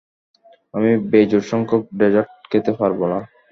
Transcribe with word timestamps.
আমি 0.73 0.91
বেজোড় 1.11 1.45
সংখ্যক 1.51 1.81
ডেজার্ট 1.99 2.31
খেতে 2.51 2.71
পারব 2.79 2.99
না! 3.11 3.19